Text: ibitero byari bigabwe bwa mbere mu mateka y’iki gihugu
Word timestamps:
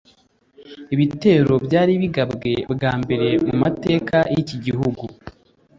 ibitero 0.93 1.53
byari 1.65 1.93
bigabwe 2.01 2.51
bwa 2.73 2.91
mbere 3.01 3.27
mu 3.47 3.53
mateka 3.63 4.17
y’iki 4.33 4.57
gihugu 4.65 5.03